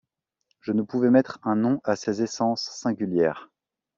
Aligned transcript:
Je 0.61 0.71
ne 0.71 0.81
pouvais 0.81 1.11
mettre 1.11 1.37
un 1.43 1.55
nom 1.55 1.79
à 1.83 1.95
ces 1.95 2.23
essences 2.23 2.71
singulières. 2.71 3.51